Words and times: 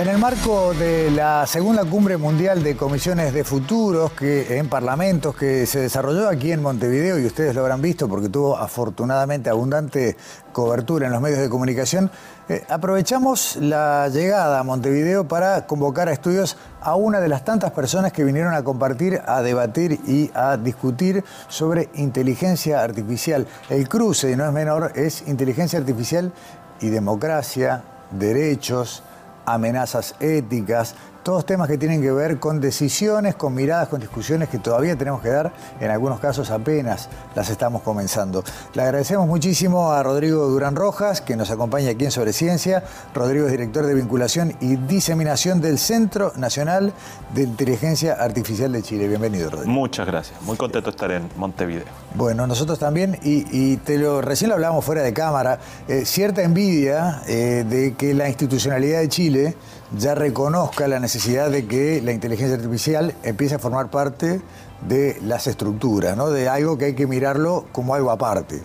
En 0.00 0.08
el 0.08 0.16
marco 0.16 0.72
de 0.72 1.10
la 1.10 1.46
segunda 1.46 1.84
cumbre 1.84 2.16
mundial 2.16 2.62
de 2.62 2.74
comisiones 2.74 3.34
de 3.34 3.44
futuros 3.44 4.12
que, 4.12 4.56
en 4.56 4.66
parlamentos 4.66 5.36
que 5.36 5.66
se 5.66 5.80
desarrolló 5.80 6.26
aquí 6.30 6.52
en 6.52 6.62
Montevideo, 6.62 7.18
y 7.18 7.26
ustedes 7.26 7.54
lo 7.54 7.60
habrán 7.60 7.82
visto 7.82 8.08
porque 8.08 8.30
tuvo 8.30 8.56
afortunadamente 8.56 9.50
abundante 9.50 10.16
cobertura 10.52 11.06
en 11.06 11.12
los 11.12 11.20
medios 11.20 11.40
de 11.40 11.50
comunicación, 11.50 12.10
eh, 12.48 12.64
aprovechamos 12.70 13.56
la 13.56 14.08
llegada 14.08 14.60
a 14.60 14.62
Montevideo 14.62 15.28
para 15.28 15.66
convocar 15.66 16.08
a 16.08 16.12
estudios 16.12 16.56
a 16.80 16.94
una 16.94 17.20
de 17.20 17.28
las 17.28 17.44
tantas 17.44 17.72
personas 17.72 18.10
que 18.10 18.24
vinieron 18.24 18.54
a 18.54 18.64
compartir, 18.64 19.20
a 19.26 19.42
debatir 19.42 20.00
y 20.06 20.30
a 20.32 20.56
discutir 20.56 21.22
sobre 21.48 21.90
inteligencia 21.96 22.82
artificial. 22.82 23.46
El 23.68 23.86
cruce, 23.86 24.30
y 24.30 24.36
no 24.36 24.46
es 24.46 24.52
menor, 24.54 24.92
es 24.94 25.28
inteligencia 25.28 25.78
artificial 25.78 26.32
y 26.80 26.88
democracia, 26.88 27.84
derechos, 28.12 29.02
amenazas 29.46 30.14
éticas, 30.20 30.94
todos 31.22 31.44
temas 31.44 31.68
que 31.68 31.76
tienen 31.76 32.00
que 32.00 32.10
ver 32.10 32.38
con 32.40 32.60
decisiones, 32.60 33.34
con 33.34 33.54
miradas, 33.54 33.88
con 33.88 34.00
discusiones 34.00 34.48
que 34.48 34.58
todavía 34.58 34.96
tenemos 34.96 35.20
que 35.20 35.28
dar, 35.28 35.52
en 35.78 35.90
algunos 35.90 36.18
casos 36.18 36.50
apenas 36.50 37.08
las 37.34 37.50
estamos 37.50 37.82
comenzando. 37.82 38.42
Le 38.74 38.82
agradecemos 38.82 39.26
muchísimo 39.26 39.92
a 39.92 40.02
Rodrigo 40.02 40.46
Durán 40.48 40.76
Rojas, 40.76 41.20
que 41.20 41.36
nos 41.36 41.50
acompaña 41.50 41.90
aquí 41.90 42.06
en 42.06 42.10
Sobre 42.10 42.32
Ciencia. 42.32 42.84
Rodrigo 43.14 43.46
es 43.46 43.52
director 43.52 43.84
de 43.86 43.94
vinculación 43.94 44.56
y 44.60 44.76
diseminación 44.76 45.60
del 45.60 45.78
Centro 45.78 46.32
Nacional 46.36 46.94
de 47.34 47.42
Inteligencia 47.42 48.14
Artificial 48.14 48.72
de 48.72 48.82
Chile. 48.82 49.06
Bienvenido, 49.06 49.50
Rodrigo. 49.50 49.70
Muchas 49.70 50.06
gracias, 50.06 50.40
muy 50.42 50.56
contento 50.56 50.90
de 50.90 50.94
estar 50.94 51.10
en 51.10 51.28
Montevideo. 51.36 51.84
Bueno, 52.14 52.46
nosotros 52.48 52.78
también, 52.80 53.18
y, 53.22 53.76
te 53.78 53.96
lo, 53.96 54.20
recién 54.20 54.48
lo 54.48 54.56
hablábamos 54.56 54.84
fuera 54.84 55.02
de 55.02 55.12
cámara, 55.12 55.60
eh, 55.86 56.04
cierta 56.04 56.42
envidia 56.42 57.22
eh, 57.28 57.64
de 57.68 57.94
que 57.94 58.14
la 58.14 58.28
institucionalidad 58.28 59.00
de 59.00 59.08
Chile 59.08 59.56
ya 59.96 60.16
reconozca 60.16 60.88
la 60.88 60.98
necesidad 60.98 61.50
de 61.50 61.66
que 61.66 62.02
la 62.02 62.10
inteligencia 62.12 62.56
artificial 62.56 63.14
empiece 63.22 63.54
a 63.54 63.58
formar 63.60 63.90
parte 63.90 64.42
de 64.88 65.18
las 65.22 65.46
estructuras, 65.46 66.16
¿no? 66.16 66.30
de 66.30 66.48
algo 66.48 66.76
que 66.78 66.86
hay 66.86 66.94
que 66.94 67.06
mirarlo 67.06 67.66
como 67.70 67.94
algo 67.94 68.10
aparte. 68.10 68.62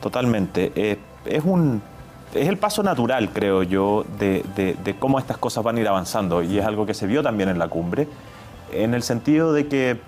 Totalmente. 0.00 0.72
Eh, 0.74 0.98
es, 1.26 1.44
un, 1.44 1.82
es 2.32 2.48
el 2.48 2.56
paso 2.56 2.82
natural, 2.82 3.30
creo 3.34 3.64
yo, 3.64 4.04
de, 4.18 4.44
de, 4.56 4.98
cómo 4.98 5.18
estas 5.18 5.36
cosas 5.36 5.62
van 5.62 5.76
a 5.76 5.80
ir 5.80 5.88
avanzando 5.88 6.42
y 6.42 6.58
es 6.58 6.64
algo 6.64 6.86
que 6.86 6.94
se 6.94 7.06
vio 7.06 7.22
también 7.22 7.50
en 7.50 7.58
la 7.58 7.68
cumbre, 7.68 8.08
en 8.72 8.94
el 8.94 9.02
sentido 9.02 9.52
de 9.52 9.68
que 9.68 10.00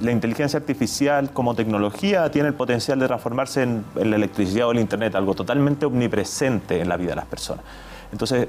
la 0.00 0.10
inteligencia 0.10 0.58
artificial 0.58 1.30
como 1.32 1.54
tecnología 1.54 2.30
tiene 2.30 2.48
el 2.48 2.54
potencial 2.54 2.98
de 2.98 3.06
transformarse 3.06 3.62
en, 3.62 3.84
la 3.94 4.16
electricidad 4.16 4.68
o 4.68 4.72
el 4.72 4.78
Internet, 4.78 5.14
algo 5.14 5.34
totalmente 5.34 5.86
omnipresente 5.86 6.80
en 6.80 6.88
la 6.88 6.96
vida 6.96 7.10
de 7.10 7.16
las 7.16 7.26
personas. 7.26 7.64
Entonces, 8.12 8.48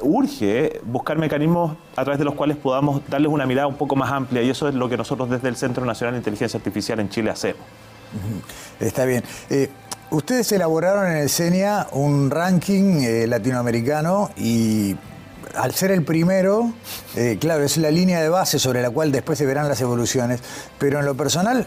urge 0.00 0.80
buscar 0.84 1.18
mecanismos 1.18 1.76
a 1.96 2.02
través 2.02 2.18
de 2.18 2.24
los 2.24 2.34
cuales 2.34 2.56
podamos 2.56 3.02
darles 3.08 3.30
una 3.30 3.46
mirada 3.46 3.66
un 3.66 3.76
poco 3.76 3.96
más 3.96 4.10
amplia 4.10 4.42
y 4.42 4.50
eso 4.50 4.68
es 4.68 4.74
lo 4.74 4.88
que 4.88 4.96
nosotros 4.96 5.30
desde 5.30 5.48
el 5.48 5.56
Centro 5.56 5.84
Nacional 5.84 6.14
de 6.14 6.18
Inteligencia 6.18 6.58
Artificial 6.58 7.00
en 7.00 7.08
Chile 7.08 7.30
hacemos. 7.30 7.62
Está 8.80 9.04
bien. 9.04 9.22
Eh, 9.48 9.70
ustedes 10.10 10.52
elaboraron 10.52 11.10
en 11.10 11.18
el 11.18 11.30
CENIA 11.30 11.88
un 11.92 12.30
ranking 12.30 13.02
eh, 13.02 13.26
latinoamericano 13.26 14.30
y 14.36 14.96
al 15.54 15.72
ser 15.72 15.90
el 15.90 16.04
primero, 16.04 16.72
eh, 17.16 17.38
claro, 17.40 17.64
es 17.64 17.76
la 17.76 17.90
línea 17.90 18.20
de 18.20 18.28
base 18.28 18.58
sobre 18.58 18.82
la 18.82 18.90
cual 18.90 19.12
después 19.12 19.38
se 19.38 19.46
verán 19.46 19.68
las 19.68 19.80
evoluciones, 19.80 20.40
pero 20.78 21.00
en 21.00 21.06
lo 21.06 21.16
personal 21.16 21.66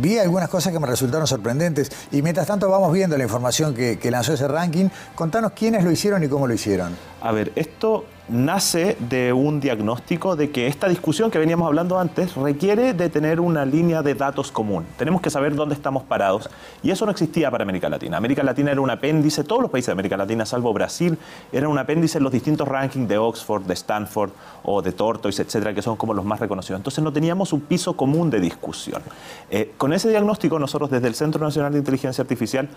vi 0.00 0.18
algunas 0.18 0.48
cosas 0.48 0.72
que 0.72 0.80
me 0.80 0.86
resultaron 0.86 1.26
sorprendentes 1.26 1.90
y 2.10 2.22
mientras 2.22 2.46
tanto 2.46 2.68
vamos 2.68 2.92
viendo 2.92 3.16
la 3.16 3.24
información 3.24 3.74
que, 3.74 3.98
que 3.98 4.10
lanzó 4.10 4.32
ese 4.32 4.48
ranking. 4.48 4.88
Contanos 5.14 5.52
quiénes 5.52 5.84
lo 5.84 5.90
hicieron 5.90 6.22
y 6.24 6.28
cómo 6.28 6.46
lo 6.46 6.54
hicieron. 6.54 6.96
A 7.20 7.32
ver, 7.32 7.52
esto 7.54 8.04
nace 8.28 8.96
de 8.98 9.32
un 9.32 9.60
diagnóstico 9.60 10.34
de 10.34 10.50
que 10.50 10.66
esta 10.66 10.88
discusión 10.88 11.30
que 11.30 11.38
veníamos 11.38 11.66
hablando 11.66 11.98
antes 11.98 12.34
requiere 12.34 12.92
de 12.92 13.08
tener 13.08 13.40
una 13.40 13.64
línea 13.64 14.02
de 14.02 14.14
datos 14.14 14.50
común. 14.50 14.84
Tenemos 14.98 15.20
que 15.20 15.30
saber 15.30 15.54
dónde 15.54 15.74
estamos 15.74 16.02
parados 16.02 16.50
y 16.82 16.90
eso 16.90 17.04
no 17.04 17.12
existía 17.12 17.50
para 17.50 17.62
América 17.62 17.88
Latina. 17.88 18.16
América 18.16 18.42
Latina 18.42 18.72
era 18.72 18.80
un 18.80 18.90
apéndice, 18.90 19.44
todos 19.44 19.62
los 19.62 19.70
países 19.70 19.86
de 19.86 19.92
América 19.92 20.16
Latina, 20.16 20.44
salvo 20.44 20.72
Brasil, 20.72 21.16
eran 21.52 21.70
un 21.70 21.78
apéndice 21.78 22.18
en 22.18 22.24
los 22.24 22.32
distintos 22.32 22.66
rankings 22.66 23.08
de 23.08 23.18
Oxford, 23.18 23.62
de 23.62 23.74
Stanford 23.74 24.30
o 24.64 24.82
de 24.82 24.92
Tortoise, 24.92 25.42
etcétera, 25.42 25.72
que 25.72 25.82
son 25.82 25.96
como 25.96 26.12
los 26.12 26.24
más 26.24 26.40
reconocidos. 26.40 26.80
Entonces 26.80 27.04
no 27.04 27.12
teníamos 27.12 27.52
un 27.52 27.60
piso 27.60 27.96
común 27.96 28.30
de 28.30 28.40
discusión. 28.40 29.02
Eh, 29.50 29.72
con 29.76 29.92
ese 29.92 30.08
diagnóstico 30.08 30.58
nosotros 30.58 30.90
desde 30.90 31.06
el 31.06 31.14
Centro 31.14 31.44
Nacional 31.44 31.72
de 31.72 31.78
Inteligencia 31.78 32.22
Artificial 32.22 32.68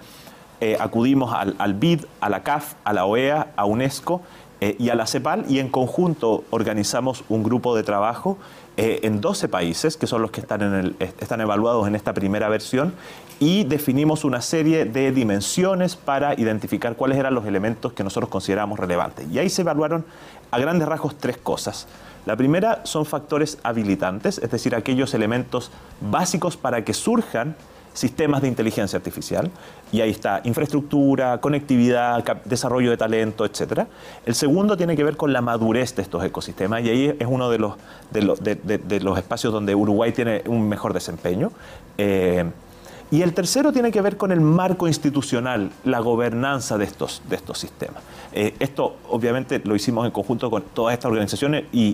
eh, 0.61 0.77
acudimos 0.79 1.33
al, 1.33 1.55
al 1.57 1.73
BID, 1.73 2.01
a 2.19 2.29
la 2.29 2.43
CAF, 2.43 2.73
a 2.83 2.91
la 2.91 3.05
OEA, 3.05 3.53
a 3.55 3.65
UNESCO 3.65 4.21
eh, 4.61 4.75
y 4.77 4.89
a 4.89 4.95
la 4.95 5.07
CEPAL 5.07 5.45
y 5.47 5.59
en 5.59 5.69
conjunto 5.69 6.43
organizamos 6.49 7.23
un 7.29 7.43
grupo 7.43 7.75
de 7.75 7.83
trabajo 7.83 8.37
eh, 8.77 8.99
en 9.03 9.21
12 9.21 9.47
países, 9.49 9.97
que 9.97 10.07
son 10.07 10.21
los 10.21 10.31
que 10.31 10.41
están, 10.41 10.95
están 10.99 11.41
evaluados 11.41 11.87
en 11.87 11.95
esta 11.95 12.13
primera 12.13 12.49
versión, 12.49 12.93
y 13.39 13.63
definimos 13.63 14.25
una 14.25 14.41
serie 14.41 14.85
de 14.85 15.11
dimensiones 15.11 15.95
para 15.95 16.33
identificar 16.33 16.95
cuáles 16.95 17.17
eran 17.17 17.33
los 17.33 17.45
elementos 17.45 17.93
que 17.93 18.03
nosotros 18.03 18.29
consideramos 18.29 18.79
relevantes. 18.79 19.27
Y 19.31 19.39
ahí 19.39 19.49
se 19.49 19.61
evaluaron 19.61 20.05
a 20.51 20.59
grandes 20.59 20.87
rasgos 20.87 21.17
tres 21.17 21.37
cosas. 21.37 21.87
La 22.25 22.35
primera 22.35 22.81
son 22.83 23.05
factores 23.05 23.57
habilitantes, 23.63 24.39
es 24.39 24.51
decir, 24.51 24.75
aquellos 24.75 25.13
elementos 25.13 25.71
básicos 26.01 26.57
para 26.57 26.83
que 26.83 26.93
surjan 26.93 27.55
sistemas 27.93 28.41
de 28.41 28.47
inteligencia 28.47 28.97
artificial, 28.97 29.51
y 29.91 30.01
ahí 30.01 30.11
está 30.11 30.41
infraestructura, 30.43 31.39
conectividad, 31.39 32.23
desarrollo 32.45 32.91
de 32.91 32.97
talento, 32.97 33.45
etc. 33.45 33.85
El 34.25 34.35
segundo 34.35 34.77
tiene 34.77 34.95
que 34.95 35.03
ver 35.03 35.17
con 35.17 35.33
la 35.33 35.41
madurez 35.41 35.95
de 35.95 36.01
estos 36.01 36.23
ecosistemas, 36.23 36.83
y 36.83 36.89
ahí 36.89 37.15
es 37.19 37.27
uno 37.27 37.49
de 37.49 37.59
los, 37.59 37.75
de 38.11 39.17
espacios 39.17 39.53
donde 39.53 39.75
Uruguay 39.75 40.11
tiene 40.11 40.43
un 40.47 40.67
mejor 40.69 40.93
desempeño. 40.93 41.51
Eh, 41.97 42.45
y 43.11 43.21
el 43.21 43.33
tercero 43.33 43.71
tiene 43.71 43.91
que 43.91 44.01
ver 44.01 44.17
con 44.17 44.31
el 44.31 44.41
marco 44.41 44.87
institucional, 44.87 45.71
la 45.83 45.99
gobernanza 45.99 46.77
de 46.77 46.85
estos, 46.85 47.21
de 47.27 47.35
estos 47.35 47.57
sistemas. 47.57 48.03
Eh, 48.31 48.53
esto 48.59 48.97
obviamente 49.09 49.59
lo 49.63 49.75
hicimos 49.75 50.05
en 50.05 50.11
conjunto 50.11 50.51
con 50.51 50.61
todas 50.73 50.93
estas 50.93 51.09
organizaciones 51.09 51.65
y, 51.71 51.89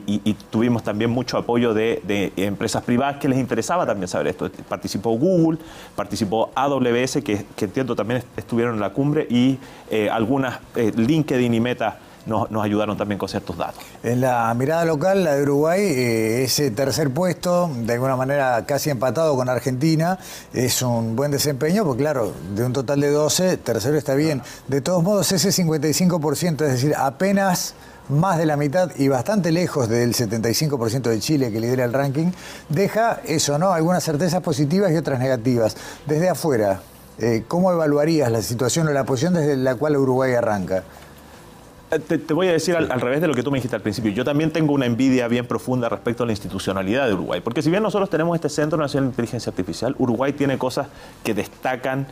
tuvimos 0.50 0.84
también 0.84 1.10
mucho 1.10 1.38
apoyo 1.38 1.74
de, 1.74 2.34
empresas 2.36 2.84
privadas 2.84 3.18
que 3.18 3.30
les 3.30 3.40
interesaba 3.40 3.86
también 3.86 4.08
saber 4.08 4.28
esto. 4.28 4.50
Participó 4.68 5.12
Google, 5.12 5.60
participó 5.96 6.52
AWS, 6.54 7.24
que, 7.24 7.46
entiendo 7.62 7.96
también 7.96 8.24
estuvieron 8.36 8.76
en 8.76 8.82
la 8.82 8.90
cumbre, 8.90 9.26
y 9.30 9.58
eh, 9.90 10.10
algunas, 10.10 10.60
eh, 10.76 10.92
LinkedIn 10.96 11.54
y 11.54 11.60
Meta 11.60 12.00
nos, 12.26 12.50
ayudaron 12.64 12.98
también 12.98 13.20
con 13.20 13.30
ciertos 13.30 13.58
datos. 13.58 13.84
En 14.04 14.22
la 14.22 14.54
mirada 14.54 14.86
local, 14.86 15.24
la 15.24 15.36
de 15.36 15.44
Uruguay, 15.44 15.82
eh, 15.82 16.44
ese 16.44 16.72
tercer 16.72 17.12
puesto, 17.12 17.70
de 17.76 17.94
alguna 17.94 18.16
manera 18.16 18.66
casi 18.66 18.90
empatado 18.90 19.36
con 19.36 19.50
Argentina, 19.50 20.18
es 20.54 20.82
un 20.82 21.16
buen 21.16 21.32
desempeño, 21.32 21.84
porque 21.84 22.04
claro, 22.04 22.34
de 22.56 22.66
un 22.66 22.74
total 22.74 23.02
de 23.02 23.12
12, 23.12 23.58
tercero 23.58 23.98
está 23.98 24.16
bien. 24.16 24.42
De 24.68 24.82
todos 24.82 25.04
modos, 25.04 25.32
ese 25.32 25.50
55%, 25.50 26.66
es 26.66 26.72
decir, 26.72 26.94
apenas 26.98 27.76
más 28.10 28.38
de 28.38 28.46
la 28.46 28.56
mitad 28.56 28.92
y 28.98 29.08
bastante 29.08 29.52
lejos 29.52 29.90
del 29.90 30.14
75% 30.14 31.02
de 31.02 31.20
Chile 31.20 31.52
que 31.52 31.60
lidera 31.60 31.86
el 31.86 31.94
ranking, 31.94 32.32
deja 32.70 33.20
eso, 33.26 33.58
¿no? 33.58 33.72
Algunas 33.72 34.04
certezas 34.04 34.42
positivas 34.42 34.92
y 34.92 34.96
otras 34.96 35.20
negativas. 35.20 35.76
Desde 36.06 36.30
afuera, 36.30 36.82
eh, 37.18 37.44
¿cómo 37.48 37.72
evaluarías 37.72 38.32
la 38.32 38.42
situación 38.42 38.88
o 38.88 38.92
la 38.92 39.06
posición 39.06 39.34
desde 39.34 39.56
la 39.58 39.76
cual 39.76 39.98
Uruguay 39.98 40.34
arranca? 40.34 40.84
Eh, 41.96 42.00
te, 42.00 42.34
voy 42.34 42.48
a 42.48 42.52
decir 42.52 42.76
al, 42.76 43.02
revés 43.02 43.22
de 43.22 43.28
lo 43.28 43.34
que 43.34 43.44
tú 43.44 43.52
me 43.52 43.58
dijiste 43.58 43.76
al 43.76 43.82
principio. 43.82 44.12
Yo 44.12 44.26
también 44.26 44.52
tengo 44.52 44.74
una 44.74 44.86
envidia 44.86 45.28
bien 45.28 45.46
profunda 45.46 45.90
respecto 45.90 46.24
a 46.24 46.26
la 46.26 46.34
institucionalidad 46.34 47.08
de 47.08 47.14
Uruguay. 47.14 47.42
Porque 47.42 47.62
si 47.62 47.70
bien 47.70 47.84
nosotros 47.84 48.10
tenemos 48.10 48.36
este 48.36 48.50
Centro 48.50 48.78
Nacional 48.78 49.10
de 49.10 49.14
Inteligencia 49.14 49.50
Artificial, 49.50 49.96
Uruguay 49.98 50.34
tiene 50.34 50.58
cosas 50.58 50.88
que 51.24 51.34
destacan 51.34 52.08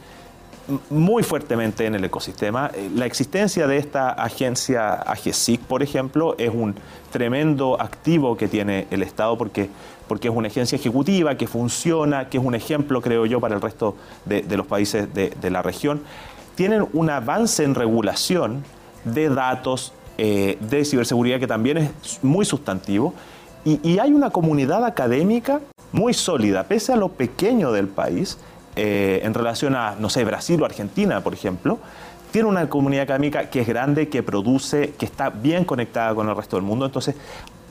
muy 0.90 1.24
fuertemente 1.24 1.86
en 1.86 1.96
el 1.96 2.06
ecosistema. 2.06 2.72
Eh, 2.74 2.90
la 2.96 3.06
existencia 3.06 3.68
de 3.68 3.78
esta 3.78 4.12
agencia 4.12 4.94
AGESIC, 4.94 5.60
por 5.62 5.84
ejemplo, 5.84 6.36
es 6.38 6.52
un 6.54 6.76
tremendo 7.12 7.82
activo 7.82 8.38
que 8.38 8.48
tiene 8.48 8.88
el 8.90 9.04
Estado 9.04 9.38
porque, 9.38 9.70
porque 10.08 10.30
es 10.30 10.34
una 10.34 10.48
agencia 10.48 10.78
ejecutiva 10.78 11.36
que 11.36 11.48
funciona, 11.48 12.30
que 12.30 12.38
es 12.38 12.44
un 12.44 12.56
ejemplo, 12.56 13.02
creo 13.02 13.26
yo, 13.26 13.42
para 13.42 13.56
el 13.56 13.62
resto 13.62 13.98
de, 14.26 14.44
los 14.56 14.66
países 14.66 15.14
de, 15.14 15.34
de 15.42 15.50
la 15.50 15.62
región. 15.62 16.02
Tienen 16.56 16.88
un 16.94 17.10
avance 17.10 17.64
en 17.64 17.76
regulación 17.76 18.64
de 19.06 19.30
datos, 19.30 19.94
eh, 20.18 20.58
de 20.60 20.86
ciberseguridad, 20.86 21.40
que 21.40 21.48
también 21.48 21.78
es 21.78 22.20
muy 22.22 22.46
sustantivo. 22.46 23.14
Y, 23.66 23.98
hay 23.98 24.12
una 24.12 24.30
comunidad 24.30 24.84
académica 24.84 25.62
muy 25.94 26.14
sólida, 26.14 26.64
pese 26.64 26.92
a 26.92 26.98
lo 26.98 27.10
pequeño 27.10 27.72
del 27.72 27.88
país, 27.88 28.38
eh, 28.76 29.22
en 29.24 29.34
relación 29.34 29.76
a, 29.76 29.96
no 29.98 30.10
sé, 30.10 30.26
Brasil 30.26 30.62
o 30.62 30.66
Argentina, 30.66 31.22
por 31.22 31.34
ejemplo, 31.34 31.80
tiene 32.32 32.50
una 32.50 32.68
comunidad 32.68 33.04
académica 33.04 33.50
que 33.50 33.62
es 33.62 33.68
grande, 33.68 34.10
que 34.10 34.22
produce, 34.24 34.96
que 34.98 35.06
está 35.06 35.30
bien 35.30 35.64
conectada 35.64 36.14
con 36.16 36.28
el 36.28 36.36
resto 36.36 36.58
del 36.58 36.66
mundo. 36.66 36.86
Entonces, 36.86 37.16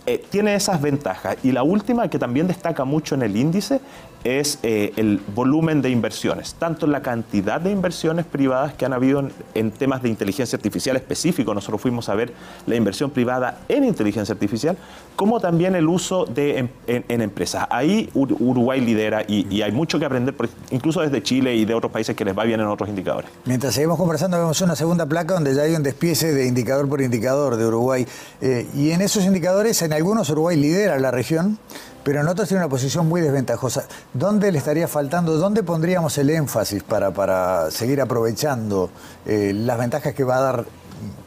eh, 0.06 0.24
tiene 0.30 0.54
esas 0.54 0.80
ventajas. 0.80 1.36
Y 1.42 1.52
la 1.52 1.62
última, 1.62 2.08
que 2.08 2.18
también 2.18 2.46
destaca 2.46 2.84
mucho 2.84 3.14
en 3.14 3.22
el 3.22 3.36
índice, 3.36 3.80
es 4.24 4.58
eh, 4.62 4.92
el 4.96 5.20
volumen 5.34 5.82
de 5.82 5.90
inversiones, 5.90 6.54
tanto 6.54 6.86
la 6.86 7.02
cantidad 7.02 7.60
de 7.60 7.70
inversiones 7.70 8.24
privadas 8.24 8.74
que 8.74 8.84
han 8.84 8.92
habido 8.92 9.28
en, 9.54 9.70
temas 9.72 10.02
de 10.02 10.08
inteligencia 10.08 10.56
artificial 10.56 10.96
específico, 10.96 11.54
nosotros 11.54 11.80
fuimos 11.80 12.08
a 12.08 12.14
ver 12.14 12.32
la 12.66 12.76
inversión 12.76 13.10
privada 13.10 13.60
en 13.68 13.84
inteligencia 13.84 14.32
artificial, 14.32 14.76
como 15.16 15.40
también 15.40 15.74
el 15.74 15.88
uso 15.88 16.24
de, 16.24 16.68
en, 16.86 17.20
empresas. 17.22 17.66
Ahí 17.70 18.10
Uruguay 18.14 18.80
lidera 18.80 19.24
y, 19.26 19.62
hay 19.62 19.72
mucho 19.72 19.98
que 19.98 20.04
aprender, 20.04 20.34
incluso 20.70 21.00
desde 21.00 21.22
Chile 21.22 21.54
y 21.54 21.64
de 21.64 21.74
otros 21.74 21.92
países 21.92 22.16
que 22.16 22.24
les 22.24 22.36
va 22.36 22.44
bien 22.44 22.60
en 22.60 22.66
otros 22.66 22.88
indicadores. 22.88 23.30
Mientras 23.44 23.74
seguimos 23.74 23.98
conversando, 23.98 24.38
vemos 24.38 24.60
una 24.60 24.76
segunda 24.76 25.06
placa 25.06 25.34
donde 25.34 25.54
ya 25.54 25.62
hay 25.62 25.74
un 25.74 25.82
despiece 25.82 26.32
de 26.32 26.46
indicador 26.46 26.88
por 26.88 27.00
indicador 27.00 27.56
de 27.56 27.66
Uruguay. 27.66 28.06
Eh, 28.40 28.66
y 28.74 28.90
en 28.90 29.00
esos 29.00 29.24
indicadores, 29.24 29.82
en 29.82 29.92
algunos 29.92 30.30
Uruguay 30.30 30.56
lidera 30.56 30.98
la 30.98 31.10
región 31.10 31.58
pero 32.04 32.20
en 32.20 32.28
otros 32.28 32.48
tiene 32.48 32.62
una 32.62 32.70
posición 32.70 33.08
muy 33.08 33.20
desventajosa. 33.20 33.84
¿Dónde 34.12 34.50
le 34.52 34.58
estaría 34.58 34.88
faltando, 34.88 35.36
dónde 35.36 35.62
pondríamos 35.62 36.16
el 36.18 36.30
énfasis 36.30 36.82
para, 36.82 37.12
para 37.12 37.70
seguir 37.70 38.00
aprovechando 38.00 38.90
eh, 39.26 39.52
las 39.54 39.78
ventajas 39.78 40.14
que 40.14 40.24
va 40.24 40.36
a 40.36 40.40
dar 40.40 40.64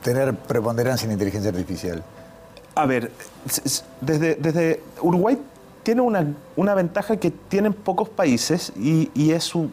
tener 0.03 0.35
preponderancia 0.35 1.05
en 1.05 1.13
inteligencia 1.13 1.49
artificial? 1.49 2.03
A 2.75 2.85
ver, 2.85 3.11
desde, 4.01 4.35
desde 4.35 4.83
Uruguay 5.01 5.37
tiene 5.83 6.01
una, 6.01 6.33
una, 6.55 6.73
ventaja 6.73 7.17
que 7.17 7.31
tienen 7.31 7.73
pocos 7.73 8.09
países 8.09 8.73
y, 8.75 9.11
y 9.13 9.31
es 9.31 9.43
su, 9.43 9.69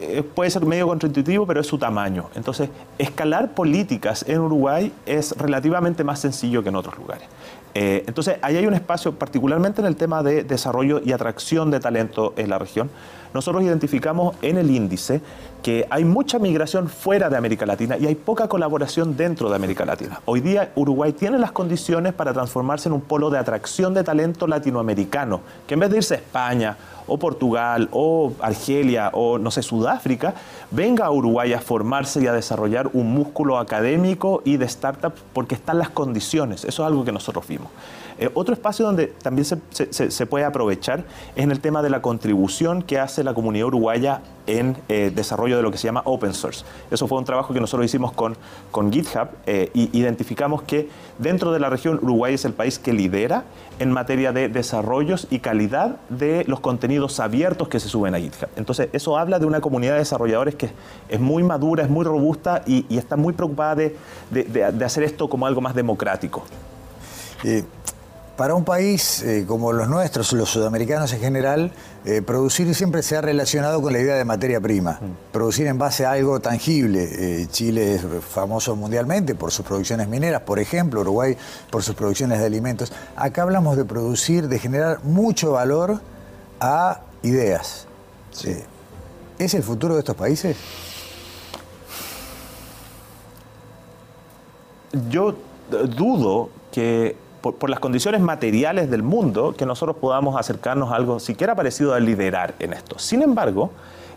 eh, 0.00 0.22
puede 0.22 0.50
ser 0.50 0.64
medio 0.64 0.86
contraintuitivo, 0.86 1.44
pero 1.46 1.60
es 1.60 1.66
su 1.66 1.76
tamaño. 1.76 2.30
Entonces, 2.36 2.68
escalar 2.98 3.52
políticas 3.54 4.24
en 4.28 4.38
Uruguay 4.40 4.92
es 5.06 5.32
relativamente 5.32 6.04
más 6.04 6.20
sencillo 6.20 6.62
que 6.62 6.68
en 6.68 6.76
otros 6.76 6.96
lugares. 6.98 7.26
Eh, 7.74 8.04
entonces, 8.06 8.36
ahí 8.42 8.56
hay 8.56 8.66
un 8.66 8.74
espacio, 8.74 9.14
particularmente 9.18 9.80
en 9.80 9.86
el 9.86 9.96
tema 9.96 10.22
de 10.22 10.44
desarrollo 10.44 11.00
y 11.04 11.12
atracción 11.12 11.70
de 11.70 11.80
talento 11.80 12.34
en 12.36 12.50
la 12.50 12.58
región. 12.58 12.90
Nosotros 13.34 13.62
identificamos 13.62 14.36
en 14.42 14.56
el 14.56 14.70
índice 14.70 15.20
que 15.62 15.86
hay 15.90 16.04
mucha 16.04 16.38
migración 16.38 16.88
fuera 16.88 17.28
de 17.28 17.36
América 17.36 17.66
Latina 17.66 17.96
y 17.98 18.06
hay 18.06 18.14
poca 18.14 18.48
colaboración 18.48 19.16
dentro 19.16 19.50
de 19.50 19.56
América 19.56 19.84
Latina. 19.84 20.20
Hoy 20.24 20.40
día 20.40 20.72
Uruguay 20.76 21.12
tiene 21.12 21.38
las 21.38 21.52
condiciones 21.52 22.14
para 22.14 22.32
transformarse 22.32 22.88
en 22.88 22.94
un 22.94 23.00
polo 23.00 23.28
de 23.28 23.38
atracción 23.38 23.92
de 23.92 24.04
talento 24.04 24.46
latinoamericano, 24.46 25.40
que 25.66 25.74
en 25.74 25.80
vez 25.80 25.90
de 25.90 25.96
irse 25.96 26.14
a 26.14 26.16
España 26.18 26.76
o 27.06 27.18
Portugal 27.18 27.88
o 27.90 28.32
Argelia 28.40 29.10
o 29.12 29.38
no 29.38 29.50
sé, 29.50 29.62
Sudáfrica, 29.62 30.34
venga 30.70 31.06
a 31.06 31.10
Uruguay 31.10 31.52
a 31.52 31.60
formarse 31.60 32.22
y 32.22 32.26
a 32.26 32.32
desarrollar 32.32 32.90
un 32.92 33.12
músculo 33.12 33.58
académico 33.58 34.42
y 34.44 34.58
de 34.58 34.66
startup 34.66 35.14
porque 35.32 35.54
están 35.54 35.78
las 35.78 35.90
condiciones. 35.90 36.64
Eso 36.64 36.82
es 36.82 36.86
algo 36.86 37.04
que 37.04 37.12
nosotros 37.12 37.46
vimos. 37.48 37.57
Eh, 38.18 38.28
otro 38.34 38.52
espacio 38.52 38.84
donde 38.84 39.06
también 39.06 39.44
se, 39.44 40.26
puede 40.26 40.44
aprovechar 40.44 41.04
es 41.36 41.44
en 41.44 41.52
el 41.52 41.60
tema 41.60 41.82
de 41.82 41.90
la 41.90 42.02
contribución 42.02 42.82
que 42.82 42.98
hace 42.98 43.22
la 43.22 43.32
comunidad 43.32 43.68
uruguaya 43.68 44.22
en 44.48 44.76
eh, 44.88 45.12
desarrollo 45.14 45.56
de 45.56 45.62
lo 45.62 45.70
que 45.70 45.78
se 45.78 45.86
llama 45.86 46.02
open 46.04 46.34
source. 46.34 46.64
Eso 46.90 47.06
fue 47.06 47.18
un 47.18 47.24
trabajo 47.24 47.54
que 47.54 47.60
nosotros 47.60 47.84
hicimos 47.86 48.12
con, 48.12 48.36
GitHub 48.90 49.28
e 49.46 49.70
identificamos 49.74 50.62
que 50.62 50.88
dentro 51.18 51.52
de 51.52 51.60
la 51.60 51.70
región 51.70 52.00
Uruguay 52.02 52.34
es 52.34 52.44
el 52.44 52.54
país 52.54 52.78
que 52.78 52.92
lidera 52.92 53.44
en 53.78 53.92
materia 53.92 54.32
de 54.32 54.48
desarrollos 54.48 55.28
y 55.30 55.38
calidad 55.38 55.96
de 56.08 56.44
los 56.48 56.60
contenidos 56.60 57.20
abiertos 57.20 57.68
que 57.68 57.78
se 57.78 57.88
suben 57.88 58.14
a 58.14 58.18
GitHub. 58.18 58.48
Entonces, 58.56 58.88
eso 58.92 59.16
habla 59.16 59.38
de 59.38 59.46
una 59.46 59.60
comunidad 59.60 59.92
de 59.92 60.00
desarrolladores 60.00 60.56
que 60.56 60.70
es 61.08 61.20
muy 61.20 61.42
madura, 61.42 61.84
es 61.84 61.90
muy 61.90 62.04
robusta 62.04 62.62
y, 62.66 62.84
está 62.96 63.16
muy 63.16 63.32
preocupada 63.32 63.76
de, 63.76 63.94
hacer 64.84 65.04
esto 65.04 65.28
como 65.28 65.46
algo 65.46 65.60
más 65.60 65.74
democrático. 65.74 66.42
Para 68.38 68.54
un 68.54 68.64
país 68.64 69.20
eh, 69.22 69.46
como 69.48 69.72
los 69.72 69.88
nuestros, 69.88 70.32
los 70.32 70.48
sudamericanos 70.48 71.12
en 71.12 71.18
general, 71.18 71.72
eh, 72.04 72.22
producir 72.22 72.72
siempre 72.72 73.02
se 73.02 73.16
ha 73.16 73.20
relacionado 73.20 73.82
con 73.82 73.92
la 73.92 73.98
idea 73.98 74.14
de 74.14 74.24
materia 74.24 74.60
prima. 74.60 74.92
Mm. 74.92 75.32
Producir 75.32 75.66
en 75.66 75.76
base 75.76 76.06
a 76.06 76.12
algo 76.12 76.38
tangible. 76.38 77.08
Eh, 77.10 77.48
Chile 77.50 77.96
es 77.96 78.02
famoso 78.30 78.76
mundialmente 78.76 79.34
por 79.34 79.50
sus 79.50 79.66
producciones 79.66 80.06
mineras, 80.06 80.42
por 80.42 80.60
ejemplo, 80.60 81.00
Uruguay 81.00 81.36
por 81.68 81.82
sus 81.82 81.96
producciones 81.96 82.38
de 82.38 82.46
alimentos. 82.46 82.92
Acá 83.16 83.42
hablamos 83.42 83.76
de 83.76 83.84
producir, 83.84 84.46
de 84.46 84.60
generar 84.60 85.02
mucho 85.02 85.50
valor 85.50 86.00
a 86.60 87.00
ideas. 87.24 87.88
¿Es 89.36 89.54
el 89.54 89.64
futuro 89.64 89.94
de 89.94 89.98
estos 89.98 90.14
países? 90.14 90.56
Yo 95.10 95.34
dudo 95.96 96.50
que 96.70 97.16
por, 97.40 97.70
las 97.70 97.80
condiciones 97.80 98.20
materiales 98.20 98.90
del 98.90 99.02
mundo, 99.02 99.54
que 99.56 99.66
nosotros 99.66 99.96
podamos 99.96 100.38
acercarnos 100.38 100.92
a 100.92 100.96
algo 100.96 101.20
siquiera 101.20 101.54
parecido 101.54 101.94
a 101.94 102.00
liderar 102.00 102.54
en 102.58 102.72
esto. 102.72 102.98
Sin 102.98 103.22
embargo, 103.22 103.70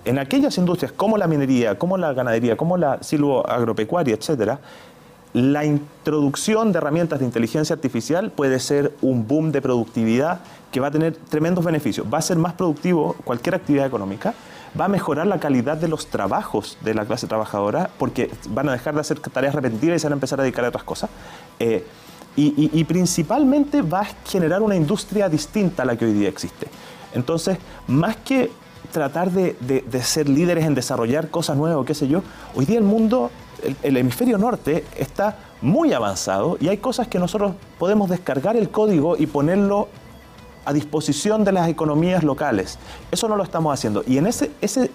en 0.06 0.20
aquellas 0.20 0.58
industrias 0.58 0.92
como 0.92 1.18
la 1.18 1.28
minería, 1.28 1.78
como 1.78 1.98
la 1.98 2.14
ganadería, 2.14 2.58
como 2.58 2.78
la 2.78 3.02
silvoagropecuaria, 3.02 4.16
etcétera, 4.16 4.60
la 5.34 5.64
introducción 5.64 6.72
de 6.72 6.80
herramientas 6.80 7.20
de 7.20 7.26
inteligencia 7.26 7.74
artificial 7.74 8.32
puede 8.32 8.60
ser 8.60 8.94
un 9.02 9.28
boom 9.28 9.52
de 9.52 9.62
productividad 9.62 10.42
que 10.72 10.80
va 10.80 10.88
a 10.88 10.92
tener 10.92 11.16
tremendos 11.16 11.64
beneficios. 11.64 12.06
Va 12.12 12.18
a 12.18 12.22
ser 12.22 12.38
más 12.38 12.54
productivo 12.54 13.16
cualquier 13.24 13.56
actividad 13.56 13.86
económica, 13.86 14.34
va 14.80 14.86
a 14.86 14.88
mejorar 14.90 15.28
la 15.28 15.40
calidad 15.40 15.78
de 15.78 15.88
los 15.88 16.08
trabajos 16.08 16.78
de 16.82 16.94
la 16.94 17.06
clase 17.06 17.28
trabajadora 17.28 17.90
porque 17.98 18.30
van 18.50 18.68
a 18.70 18.74
dejar 18.74 18.94
de 18.94 19.02
hacer 19.02 19.20
tareas 19.20 19.56
repetitivas 19.56 19.98
y 19.98 20.00
se 20.00 20.08
van 20.08 20.14
a 20.14 20.16
empezar 20.16 20.40
a 20.40 20.44
dedicar 20.44 20.66
a 20.66 20.70
otras 20.70 20.84
cosas. 20.84 21.10
Eh, 21.60 21.86
y, 22.36 22.84
principalmente 22.86 23.82
va 23.82 24.02
a 24.02 24.08
generar 24.26 24.62
una 24.62 24.76
industria 24.76 25.28
distinta 25.28 25.84
a 25.84 25.86
la 25.86 25.98
que 25.98 26.06
hoy 26.06 26.14
día 26.14 26.30
existe. 26.30 26.68
Entonces, 27.14 27.58
más 27.88 28.16
que 28.18 28.52
tratar 28.92 29.32
de, 29.32 29.84
ser 30.02 30.30
líderes 30.30 30.66
en 30.66 30.76
desarrollar 30.76 31.30
cosas 31.30 31.58
nuevas, 31.58 31.86
qué 31.86 31.94
sé 31.94 32.08
yo, 32.08 32.24
hoy 32.56 32.66
día 32.66 32.78
el 32.78 32.84
mundo, 32.84 33.32
el, 33.84 33.98
hemisferio 33.98 34.38
norte 34.38 34.86
está 34.98 35.38
muy 35.62 35.94
avanzado 35.94 36.58
y 36.60 36.70
hay 36.70 36.78
cosas 36.78 37.08
que 37.08 37.20
nosotros 37.20 37.54
podemos 37.78 38.10
descargar 38.10 38.56
el 38.56 38.70
código 38.70 39.18
y 39.18 39.28
ponerlo 39.28 39.90
a 40.64 40.74
disposición 40.74 41.44
de 41.44 41.52
las 41.52 41.68
economías 41.70 42.24
locales. 42.24 42.80
Eso 43.12 43.28
no 43.28 43.36
lo 43.36 43.44
estamos 43.44 43.74
haciendo. 43.74 44.04
Y 44.08 44.18
en 44.18 44.28
ese, 44.28 44.52
ese 44.62 44.92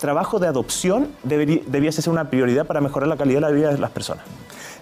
trabajo 0.00 0.38
de 0.38 0.48
adopción 0.48 1.08
debería, 1.22 1.92
ser 1.92 2.10
una 2.10 2.30
prioridad 2.30 2.66
para 2.66 2.80
mejorar 2.80 3.08
la 3.08 3.16
calidad 3.16 3.36
de 3.36 3.42
la 3.42 3.50
vida 3.50 3.72
de 3.72 3.78
las 3.78 3.90
personas 3.90 4.24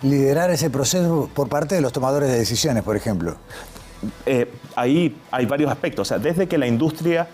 liderar 0.02 0.50
ese 0.50 0.70
proceso 0.70 1.30
por 1.34 1.48
parte 1.48 1.74
de 1.74 1.80
los 1.80 1.92
tomadores 1.92 2.28
de 2.28 2.38
decisiones, 2.38 2.82
por 2.82 2.96
ejemplo? 2.96 3.36
Eh, 4.24 4.50
ahí 4.74 5.16
hay 5.30 5.46
varios 5.46 5.70
aspectos. 5.70 6.06
O 6.06 6.08
sea, 6.08 6.18
desde 6.18 6.46
que 6.46 6.58
la 6.58 6.66
industria 6.66 7.28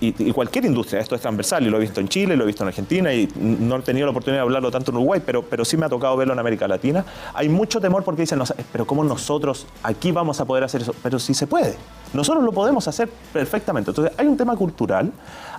y, 0.00 0.32
cualquier 0.32 0.64
industria, 0.64 1.00
esto 1.00 1.14
es 1.14 1.20
transversal, 1.20 1.66
y 1.66 1.70
lo 1.70 1.76
he 1.76 1.80
visto 1.80 2.00
en 2.00 2.08
Chile, 2.08 2.36
lo 2.36 2.44
he 2.44 2.46
visto 2.46 2.62
en 2.62 2.68
Argentina, 2.68 3.12
y 3.12 3.28
no 3.36 3.76
he 3.76 3.82
tenido 3.82 4.06
la 4.06 4.12
oportunidad 4.12 4.38
de 4.38 4.42
hablarlo 4.42 4.70
tanto 4.70 4.90
en 4.92 4.98
Uruguay, 4.98 5.20
pero, 5.24 5.42
pero 5.42 5.64
sí 5.64 5.76
me 5.76 5.86
ha 5.86 5.88
tocado 5.88 6.16
verlo 6.16 6.34
en 6.34 6.38
América 6.38 6.68
Latina, 6.68 7.04
hay 7.34 7.48
mucho 7.48 7.80
temor 7.80 8.04
porque 8.04 8.22
dicen, 8.22 8.38
no, 8.38 8.44
pero 8.70 8.86
¿cómo 8.86 9.02
nosotros 9.02 9.66
aquí 9.82 10.12
vamos 10.12 10.40
a 10.40 10.44
poder 10.44 10.62
hacer 10.64 10.82
eso? 10.82 10.94
Pero 11.02 11.18
sí 11.18 11.34
se 11.34 11.46
puede, 11.46 11.74
nosotros 12.12 12.44
lo 12.44 12.52
podemos 12.52 12.86
hacer 12.86 13.08
perfectamente. 13.32 13.90
Entonces 13.90 14.14
hay 14.16 14.26
un 14.26 14.36
tema 14.36 14.56
cultural, 14.56 15.12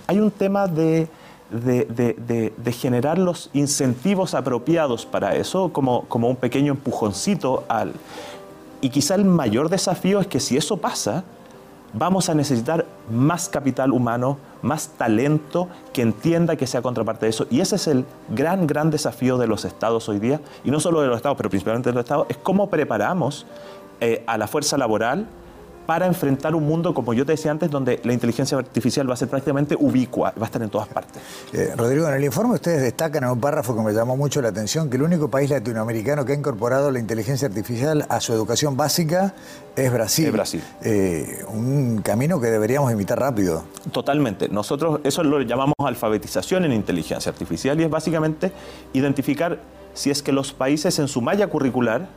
hay 0.08 0.20
un 0.20 0.32
tema 0.32 0.68
de 0.68 1.08
de, 1.52 2.74
generar 2.74 3.18
los 3.18 3.50
incentivos 3.54 4.34
apropiados 4.34 5.06
para 5.06 5.36
eso, 5.36 5.72
como, 5.74 6.06
un 6.12 6.36
pequeño 6.36 6.74
empujoncito 6.74 7.64
al... 7.68 7.94
Y 8.82 8.90
quizá 8.90 9.16
el 9.16 9.26
mayor 9.26 9.70
desafío 9.70 10.22
es 10.22 10.28
que 10.28 10.40
si 10.40 10.56
eso 10.56 10.78
pasa, 10.78 11.26
vamos 11.94 12.30
a 12.30 12.36
necesitar 12.36 12.86
más 13.12 13.50
capital 13.50 13.92
humano, 13.92 14.38
más 14.62 14.90
talento 14.90 15.68
que 15.92 16.02
entienda 16.02 16.56
que 16.56 16.66
sea 16.66 16.82
contraparte 16.82 17.26
de 17.26 17.32
eso. 17.32 17.46
Y 17.50 17.60
ese 17.60 17.76
es 17.76 17.88
el 17.88 18.06
gran, 18.30 18.68
gran 18.68 18.90
desafío 18.90 19.38
de 19.38 19.48
los 19.48 19.66
estados 19.66 20.08
hoy 20.08 20.20
día, 20.20 20.40
y 20.64 20.72
no 20.72 20.80
solo 20.80 21.02
de 21.02 21.08
los 21.08 21.18
estados, 21.18 21.38
pero 21.38 21.50
principalmente 21.50 21.90
de 21.90 21.96
los 21.96 22.04
estados, 22.04 22.28
es 22.30 22.38
cómo 22.38 22.70
preparamos 22.70 23.46
eh, 24.00 24.24
a 24.28 24.38
la 24.38 24.48
fuerza 24.48 24.78
laboral 24.78 25.28
para 25.90 26.06
enfrentar 26.06 26.54
un 26.54 26.68
mundo, 26.68 26.94
como 26.94 27.16
yo 27.16 27.26
te 27.26 27.32
decía 27.32 27.50
antes, 27.50 27.72
donde 27.72 28.00
la 28.04 28.14
inteligencia 28.14 28.56
artificial 28.56 29.10
va 29.10 29.16
a 29.16 29.18
ser 29.18 29.28
prácticamente 29.28 29.76
ubicua, 29.76 30.32
va 30.38 30.44
a 30.44 30.46
estar 30.46 30.62
en 30.62 30.70
todas 30.70 30.88
partes. 30.88 31.20
Eh, 31.52 31.74
Rodrigo, 31.76 32.08
en 32.08 32.14
el 32.14 32.24
informe 32.24 32.54
ustedes 32.54 32.84
destacan 32.84 33.24
en 33.24 33.32
un 33.32 33.40
párrafo 33.40 33.76
que 33.76 33.82
me 33.82 33.92
llamó 33.92 34.16
mucho 34.16 34.40
la 34.40 34.50
atención 34.50 34.92
que 34.92 34.98
el 34.98 35.02
único 35.02 35.32
país 35.32 35.50
latinoamericano 35.50 36.26
que 36.26 36.34
ha 36.34 36.36
incorporado 36.36 36.92
la 36.92 37.00
inteligencia 37.00 37.48
artificial 37.48 38.06
a 38.08 38.20
su 38.20 38.34
educación 38.34 38.78
básica 38.78 39.34
es 39.76 39.92
Brasil. 39.92 40.28
Es 40.28 40.32
Brasil. 40.32 40.64
Eh, 40.84 41.44
un 41.48 42.04
camino 42.04 42.40
que 42.40 42.52
deberíamos 42.52 42.92
imitar 42.92 43.20
rápido. 43.20 43.64
Totalmente. 43.92 44.48
Nosotros 44.48 45.00
eso 45.04 45.24
lo 45.24 45.42
llamamos 45.42 45.74
alfabetización 45.80 46.66
en 46.66 46.74
inteligencia 46.74 47.32
artificial 47.32 47.82
y 47.82 47.86
es 47.86 47.90
básicamente 47.90 48.52
identificar 48.94 49.60
si 49.96 50.12
es 50.12 50.22
que 50.22 50.34
los 50.34 50.54
países 50.54 51.00
en 51.00 51.08
su 51.08 51.20
malla 51.24 51.48
curricular 51.48 52.10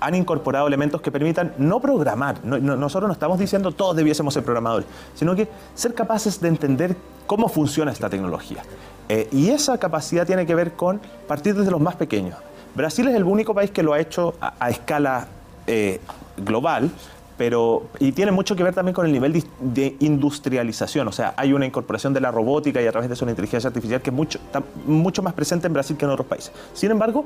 han 0.00 0.14
incorporado 0.14 0.66
elementos 0.66 1.00
que 1.00 1.10
permitan 1.10 1.54
no 1.58 1.80
programar. 1.80 2.44
nosotros 2.44 3.08
no 3.08 3.12
estamos 3.12 3.38
diciendo 3.38 3.72
todos 3.72 3.96
debiésemos 3.96 4.34
ser 4.34 4.44
programadores, 4.44 4.86
sino 5.14 5.34
que 5.34 5.48
ser 5.74 5.94
capaces 5.94 6.40
de 6.40 6.48
entender 6.48 6.96
cómo 7.26 7.48
funciona 7.48 7.92
esta 7.92 8.08
tecnología. 8.08 8.62
Eh, 9.08 9.28
y 9.32 9.50
esa 9.50 9.78
capacidad 9.78 10.26
tiene 10.26 10.46
que 10.46 10.54
ver 10.54 10.72
con 10.72 11.00
partir 11.26 11.54
desde 11.54 11.70
los 11.70 11.80
más 11.80 11.96
pequeños. 11.96 12.36
Brasil 12.74 13.08
es 13.08 13.14
el 13.14 13.24
único 13.24 13.54
país 13.54 13.70
que 13.70 13.82
lo 13.82 13.92
ha 13.92 14.00
hecho 14.00 14.34
a, 14.40 14.70
escala 14.70 15.26
eh, 15.66 16.00
global, 16.36 16.90
pero 17.38 17.84
y 18.00 18.12
tiene 18.12 18.32
mucho 18.32 18.56
que 18.56 18.64
ver 18.64 18.74
también 18.74 18.94
con 18.94 19.06
el 19.06 19.12
nivel 19.12 19.42
de, 19.60 19.96
industrialización, 20.00 21.06
o 21.08 21.12
sea, 21.12 21.32
hay 21.36 21.52
una 21.52 21.64
incorporación 21.64 22.12
de 22.12 22.20
la 22.20 22.32
robótica 22.32 22.82
y 22.82 22.86
a 22.86 22.90
través 22.90 23.08
de 23.08 23.14
eso 23.14 23.24
la 23.24 23.30
inteligencia 23.30 23.68
artificial 23.68 24.02
que 24.02 24.10
es 24.10 24.16
mucho, 24.16 24.38
está 24.38 24.62
mucho 24.84 25.22
más 25.22 25.32
presente 25.32 25.68
en 25.68 25.72
Brasil 25.72 25.96
que 25.96 26.04
en 26.04 26.10
otros 26.10 26.26
países. 26.26 26.52
Sin 26.74 26.90
embargo, 26.90 27.24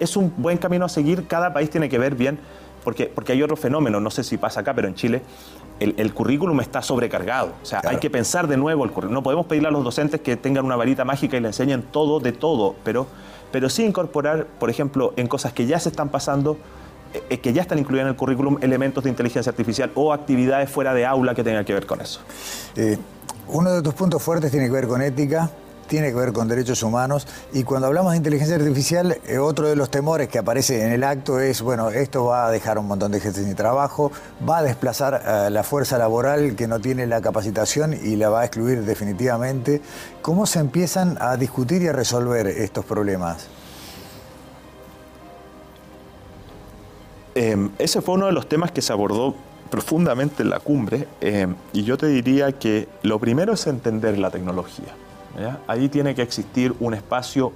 es 0.00 0.16
un 0.16 0.32
buen 0.38 0.56
camino 0.56 0.86
a 0.86 0.88
seguir, 0.88 1.26
cada 1.26 1.52
país 1.52 1.68
tiene 1.68 1.90
que 1.90 1.98
ver 1.98 2.14
bien, 2.14 2.38
porque, 2.82 3.06
porque 3.06 3.32
hay 3.32 3.42
otro 3.42 3.56
fenómeno, 3.56 4.00
no 4.00 4.10
sé 4.10 4.24
si 4.24 4.38
pasa 4.38 4.60
acá, 4.60 4.72
pero 4.72 4.88
en 4.88 4.94
Chile 4.94 5.20
el, 5.78 6.14
currículum 6.14 6.60
está 6.60 6.80
sobrecargado, 6.80 7.52
o 7.62 7.66
sea, 7.66 7.82
hay 7.86 7.98
que 7.98 8.08
pensar 8.08 8.48
de 8.48 8.56
nuevo 8.56 8.84
el 8.84 8.90
currículum, 8.90 9.14
no 9.14 9.22
podemos 9.22 9.46
pedirle 9.46 9.68
a 9.68 9.70
los 9.70 9.84
docentes 9.84 10.22
que 10.22 10.36
tengan 10.36 10.64
una 10.64 10.76
varita 10.76 11.04
mágica 11.04 11.36
y 11.36 11.40
le 11.40 11.48
enseñen 11.48 11.82
todo 11.82 12.18
de 12.20 12.32
todo, 12.32 12.74
pero, 12.82 13.06
pero 13.52 13.68
sí 13.68 13.84
incorporar, 13.84 14.46
por 14.58 14.70
ejemplo, 14.70 15.12
en 15.16 15.26
cosas 15.26 15.52
que 15.52 15.66
ya 15.66 15.78
se 15.78 15.90
están 15.90 16.08
pasando, 16.08 16.56
que 17.12 17.52
ya 17.52 17.62
están 17.62 17.78
incluidas 17.78 18.04
en 18.04 18.10
el 18.10 18.16
currículum 18.16 18.58
elementos 18.60 19.04
de 19.04 19.10
inteligencia 19.10 19.50
artificial 19.50 19.90
o 19.94 20.12
actividades 20.12 20.70
fuera 20.70 20.94
de 20.94 21.06
aula 21.06 21.34
que 21.34 21.44
tengan 21.44 21.64
que 21.64 21.74
ver 21.74 21.86
con 21.86 22.00
eso. 22.00 22.20
Eh, 22.76 22.98
uno 23.48 23.72
de 23.72 23.82
tus 23.82 23.94
puntos 23.94 24.22
fuertes 24.22 24.50
tiene 24.50 24.66
que 24.66 24.72
ver 24.72 24.86
con 24.86 25.02
ética, 25.02 25.50
tiene 25.88 26.10
que 26.10 26.14
ver 26.14 26.32
con 26.32 26.46
derechos 26.46 26.84
humanos 26.84 27.26
y 27.52 27.64
cuando 27.64 27.88
hablamos 27.88 28.12
de 28.12 28.18
inteligencia 28.18 28.54
artificial, 28.54 29.18
eh, 29.26 29.38
otro 29.38 29.68
de 29.68 29.74
los 29.74 29.90
temores 29.90 30.28
que 30.28 30.38
aparece 30.38 30.86
en 30.86 30.92
el 30.92 31.02
acto 31.02 31.40
es, 31.40 31.62
bueno, 31.62 31.90
esto 31.90 32.26
va 32.26 32.46
a 32.46 32.50
dejar 32.52 32.78
un 32.78 32.86
montón 32.86 33.10
de 33.10 33.18
gente 33.18 33.42
sin 33.42 33.56
trabajo, 33.56 34.12
va 34.48 34.58
a 34.58 34.62
desplazar 34.62 35.14
a 35.14 35.50
la 35.50 35.64
fuerza 35.64 35.98
laboral 35.98 36.54
que 36.54 36.68
no 36.68 36.78
tiene 36.78 37.08
la 37.08 37.20
capacitación 37.20 37.92
y 37.92 38.14
la 38.14 38.30
va 38.30 38.42
a 38.42 38.44
excluir 38.44 38.84
definitivamente. 38.84 39.82
¿Cómo 40.22 40.46
se 40.46 40.60
empiezan 40.60 41.18
a 41.20 41.36
discutir 41.36 41.82
y 41.82 41.88
a 41.88 41.92
resolver 41.92 42.46
estos 42.46 42.84
problemas? 42.84 43.48
Em, 47.34 47.70
ese 47.78 48.00
fue 48.00 48.14
uno 48.14 48.26
de 48.26 48.32
los 48.32 48.48
temas 48.48 48.72
que 48.72 48.82
se 48.82 48.92
abordó 48.92 49.34
profundamente 49.70 50.42
en 50.42 50.50
la 50.50 50.58
cumbre 50.58 51.06
em, 51.20 51.54
y 51.72 51.84
yo 51.84 51.96
te 51.96 52.06
diría 52.06 52.52
que 52.52 52.88
lo 53.02 53.20
primero 53.20 53.52
es 53.52 53.66
entender 53.66 54.18
la 54.18 54.30
tecnología. 54.30 54.94
Ahí 55.68 55.88
tiene 55.88 56.14
que 56.14 56.22
existir 56.22 56.74
un 56.80 56.92
espacio 56.92 57.52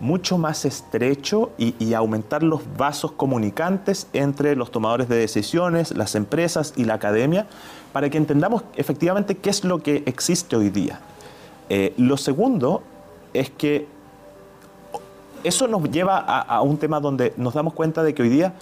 mucho 0.00 0.38
más 0.38 0.64
estrecho 0.64 1.50
y, 1.56 1.94
aumentar 1.94 2.42
los 2.42 2.60
vasos 2.76 3.12
comunicantes 3.12 4.06
entre 4.12 4.54
los 4.54 4.70
tomadores 4.70 5.08
de 5.08 5.16
decisiones, 5.16 5.96
las 5.96 6.14
empresas 6.14 6.74
y 6.76 6.84
la 6.84 6.94
academia, 6.94 7.46
para 7.92 8.10
que 8.10 8.18
entendamos 8.18 8.64
efectivamente 8.76 9.36
qué 9.36 9.50
es 9.50 9.64
lo 9.64 9.82
que 9.82 10.02
existe 10.06 10.56
hoy 10.56 10.70
día. 10.70 11.00
Eh, 11.68 11.94
lo 11.96 12.16
segundo 12.16 12.82
es 13.32 13.50
que 13.50 13.86
eso 15.44 15.68
nos 15.68 15.82
lleva 15.90 16.18
a, 16.18 16.62
un 16.62 16.78
tema 16.78 16.98
donde 17.00 17.34
nos 17.36 17.54
damos 17.54 17.74
cuenta 17.74 18.02
de 18.02 18.14
que 18.14 18.22
hoy 18.22 18.30
día 18.30 18.54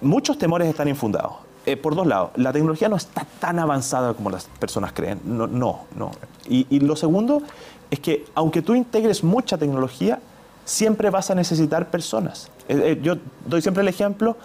muchos 0.00 0.38
temores 0.38 0.68
están 0.68 0.88
infundados. 0.88 1.34
Eh, 1.66 1.76
por 1.76 1.94
dos 1.94 2.06
lados, 2.06 2.30
la 2.36 2.52
tecnología 2.52 2.88
no 2.88 2.96
está 2.96 3.26
tan 3.40 3.58
avanzada 3.58 4.14
como 4.14 4.30
las 4.30 4.46
personas 4.58 4.92
creen. 4.92 5.20
No, 5.24 5.46
no. 5.46 5.80
no. 5.96 6.12
Y, 6.48 6.80
lo 6.80 6.96
segundo 6.96 7.42
es 7.90 8.00
que 8.00 8.24
aunque 8.34 8.62
tú 8.62 8.74
integres 8.74 9.22
mucha 9.22 9.58
tecnología, 9.58 10.20
siempre 10.64 11.10
vas 11.10 11.30
a 11.30 11.34
necesitar 11.34 11.90
personas. 11.90 12.50
Eh, 12.68 12.80
eh, 12.82 13.00
yo 13.02 13.16
doy 13.46 13.62
siempre 13.62 13.82
el 13.82 13.88
ejemplo, 13.88 14.36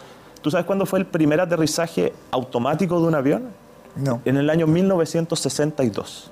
¿tú 0.42 0.51
sabes 0.51 0.66
cuándo 0.66 0.86
fue 0.86 1.00
el 1.00 1.06
primer 1.06 1.40
aterrizaje 1.40 2.13
automático 2.32 3.00
de 3.00 3.08
un 3.08 3.16
avión? 3.16 3.44
No. 3.96 4.22
En 4.25 4.38
el 4.38 4.50
año 4.50 4.68
1962 4.68 6.32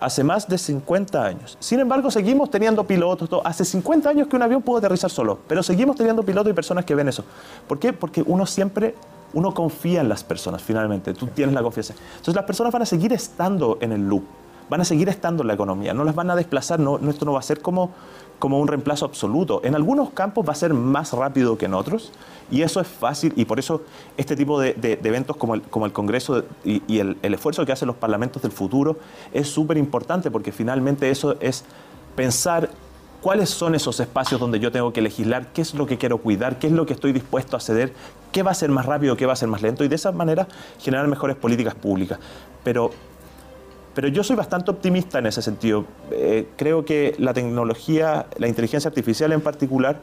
hace 0.00 0.24
más 0.24 0.48
de 0.48 0.58
50 0.58 1.24
años. 1.24 1.56
Sin 1.60 1.80
embargo, 1.80 2.10
seguimos 2.10 2.50
teniendo 2.50 2.84
pilotos. 2.84 3.28
Hace 3.44 3.64
50 3.64 4.08
años 4.08 4.28
que 4.28 4.36
un 4.36 4.42
avión 4.42 4.62
pudo 4.62 4.78
aterrizar 4.78 5.10
solo, 5.10 5.38
pero 5.46 5.62
seguimos 5.62 5.96
teniendo 5.96 6.22
pilotos 6.22 6.50
y 6.50 6.54
personas 6.54 6.84
que 6.84 6.94
ven 6.94 7.08
eso. 7.08 7.24
¿Por 7.66 7.78
qué? 7.78 7.92
Porque 7.92 8.22
uno 8.26 8.46
siempre, 8.46 8.94
uno 9.32 9.54
confía 9.54 10.00
en 10.00 10.08
las 10.08 10.24
personas, 10.24 10.62
finalmente. 10.62 11.14
Tú 11.14 11.26
tienes 11.28 11.54
la 11.54 11.62
confianza. 11.62 11.94
Entonces 12.12 12.34
las 12.34 12.44
personas 12.44 12.72
van 12.72 12.82
a 12.82 12.86
seguir 12.86 13.12
estando 13.12 13.78
en 13.80 13.92
el 13.92 14.08
loop, 14.08 14.24
van 14.68 14.80
a 14.80 14.84
seguir 14.84 15.08
estando 15.08 15.42
en 15.42 15.48
la 15.48 15.54
economía, 15.54 15.94
no 15.94 16.04
las 16.04 16.14
van 16.14 16.30
a 16.30 16.36
desplazar, 16.36 16.80
no, 16.80 16.98
esto 17.08 17.24
no 17.24 17.32
va 17.32 17.38
a 17.40 17.42
ser 17.42 17.60
como, 17.60 17.90
como 18.38 18.58
un 18.58 18.68
reemplazo 18.68 19.04
absoluto. 19.04 19.60
En 19.64 19.74
algunos 19.74 20.10
campos 20.10 20.46
va 20.46 20.52
a 20.52 20.56
ser 20.56 20.74
más 20.74 21.12
rápido 21.12 21.56
que 21.56 21.66
en 21.66 21.74
otros, 21.74 22.12
y 22.50 22.62
eso 22.62 22.80
es 22.80 22.86
fácil, 22.86 23.32
y 23.36 23.44
por 23.44 23.58
eso 23.58 23.82
este 24.16 24.36
tipo 24.36 24.60
de, 24.60 24.98
eventos 25.02 25.36
como 25.36 25.54
el, 25.54 25.92
Congreso 25.92 26.44
y, 26.64 26.98
el, 26.98 27.16
esfuerzo 27.22 27.64
que 27.64 27.72
hacen 27.72 27.86
los 27.86 27.96
parlamentos 27.96 28.42
del 28.42 28.52
futuro 28.52 28.96
es 29.32 29.48
súper 29.48 29.76
importante, 29.76 30.30
porque 30.30 30.52
finalmente 30.52 31.10
eso 31.10 31.36
es 31.40 31.64
pensar 32.14 32.70
cuáles 33.22 33.48
son 33.48 33.74
esos 33.74 33.98
espacios 34.00 34.38
donde 34.38 34.60
yo 34.60 34.70
tengo 34.70 34.92
que 34.92 35.00
legislar, 35.00 35.52
qué 35.52 35.62
es 35.62 35.74
lo 35.74 35.86
que 35.86 35.96
quiero 35.96 36.18
cuidar, 36.18 36.58
qué 36.58 36.66
es 36.66 36.72
lo 36.72 36.84
que 36.84 36.92
estoy 36.92 37.12
dispuesto 37.12 37.56
a 37.56 37.60
ceder, 37.60 37.94
qué 38.30 38.42
va 38.42 38.50
a 38.50 38.54
ser 38.54 38.70
más 38.70 38.84
rápido, 38.84 39.16
qué 39.16 39.24
va 39.24 39.32
a 39.32 39.36
ser 39.36 39.48
más 39.48 39.62
lento, 39.62 39.82
y 39.84 39.88
de 39.88 39.94
esa 39.94 40.12
manera 40.12 40.46
generar 40.78 41.08
mejores 41.08 41.36
políticas 41.36 41.74
públicas. 41.74 42.18
Pero 42.62 42.90
pero 43.94 44.08
yo 44.08 44.24
soy 44.24 44.36
bastante 44.36 44.70
optimista 44.70 45.18
en 45.18 45.26
ese 45.26 45.42
sentido. 45.42 45.84
Eh, 46.10 46.48
creo 46.56 46.84
que 46.84 47.14
la 47.18 47.32
tecnología, 47.32 48.26
la 48.36 48.48
inteligencia 48.48 48.88
artificial 48.88 49.32
en 49.32 49.40
particular, 49.40 50.00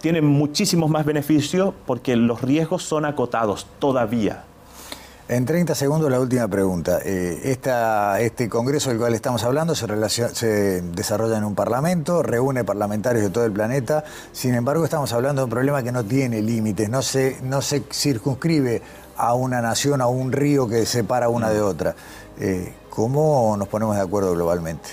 tiene 0.00 0.22
muchísimos 0.22 0.90
más 0.90 1.04
beneficios 1.04 1.74
porque 1.86 2.16
los 2.16 2.40
riesgos 2.40 2.82
son 2.82 3.04
acotados 3.04 3.66
todavía. 3.78 4.44
En 5.28 5.44
30 5.44 5.76
segundos 5.76 6.10
la 6.10 6.18
última 6.18 6.48
pregunta. 6.48 6.98
Eh, 7.04 7.38
este 7.44 8.48
congreso 8.48 8.90
del 8.90 8.98
cual 8.98 9.14
estamos 9.14 9.44
hablando 9.44 9.76
se, 9.76 9.86
se, 10.34 10.82
desarrolla 10.82 11.38
en 11.38 11.44
un 11.44 11.54
parlamento, 11.54 12.24
reúne 12.24 12.64
parlamentarios 12.64 13.22
de 13.22 13.30
todo 13.30 13.44
el 13.44 13.52
planeta, 13.52 14.02
sin 14.32 14.56
embargo 14.56 14.82
estamos 14.82 15.12
hablando 15.12 15.42
de 15.42 15.44
un 15.44 15.50
problema 15.50 15.84
que 15.84 15.92
no 15.92 16.02
tiene 16.02 16.42
límites, 16.42 16.90
no 16.90 17.00
se, 17.00 17.36
no 17.44 17.62
se 17.62 17.84
circunscribe 17.92 18.82
a 19.20 19.34
una 19.34 19.60
nación, 19.60 20.00
a 20.00 20.06
un 20.06 20.32
río 20.32 20.66
que 20.66 20.86
separa 20.86 21.28
una 21.28 21.50
de 21.50 21.60
otra. 21.60 21.94
Eh, 22.38 22.72
¿Cómo 22.88 23.54
nos 23.58 23.68
ponemos 23.68 23.94
de 23.94 24.02
acuerdo 24.02 24.32
globalmente? 24.32 24.88